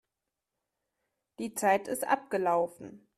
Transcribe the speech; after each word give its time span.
Die 1.37 1.53
Zeit 1.53 1.87
ist 1.87 2.07
abgelaufen. 2.07 3.07